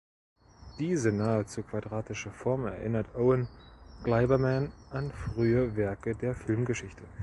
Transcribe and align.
Diese 0.79 1.11
nahezu 1.11 1.61
quadratische 1.61 2.31
Form 2.31 2.65
erinnert 2.65 3.13
Owen 3.13 3.47
Gleiberman 4.03 4.73
an 4.89 5.11
frühe 5.11 5.75
Werke 5.75 6.15
der 6.15 6.33
Filmgeschichte. 6.33 7.03